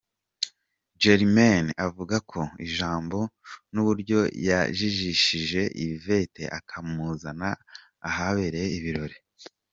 Germain 1.03 1.65
avuga 1.85 2.15
ijambo 2.67 3.17
n'uburyo 3.73 4.19
yajijishije 4.47 5.61
Yvette 5.85 6.43
akamuzana 6.57 7.49
ahabereye 8.09 8.69
ibirori. 8.77 9.17